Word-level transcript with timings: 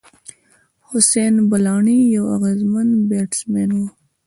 حسېن 0.89 1.35
بلاڼي 1.49 1.99
یو 2.15 2.25
اغېزمن 2.35 2.87
بېټسمېن 3.09 3.69
وو. 3.77 3.87